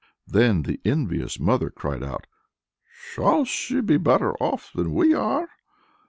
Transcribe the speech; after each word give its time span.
Then 0.25 0.63
the 0.63 0.79
envious 0.83 1.39
mother 1.39 1.69
cried 1.69 2.01
out, 2.01 2.25
"Shall 2.89 3.45
she 3.45 3.81
be 3.81 3.97
better 3.97 4.33
off 4.37 4.71
than 4.73 4.95
we 4.95 5.13
are?" 5.13 5.47